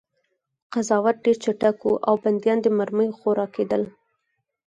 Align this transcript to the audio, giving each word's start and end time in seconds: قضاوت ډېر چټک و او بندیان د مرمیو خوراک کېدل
قضاوت 0.73 1.17
ډېر 1.25 1.37
چټک 1.43 1.77
و 1.87 1.91
او 2.07 2.15
بندیان 2.23 2.57
د 2.61 2.67
مرمیو 2.77 3.17
خوراک 3.19 3.51
کېدل 3.55 3.83